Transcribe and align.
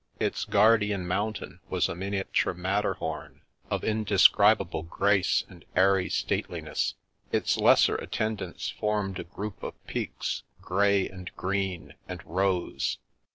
Its 0.19 0.45
guardian 0.45 1.07
mountain 1.07 1.59
was 1.69 1.87
a 1.87 1.93
miniature 1.93 2.55
Matterhom 2.55 3.41
of 3.69 3.83
indescribable 3.83 4.81
grace 4.81 5.43
and 5.47 5.63
airy 5.75 6.09
stateliness; 6.09 6.95
its 7.31 7.55
lesser 7.55 7.97
attendants 7.97 8.67
formed 8.67 9.19
a 9.19 9.23
group 9.23 9.61
of 9.61 9.75
peaks, 9.85 10.41
grey 10.59 11.07
and 11.07 11.29
green 11.35 11.93
and 12.07 12.23
rose. 12.25 12.97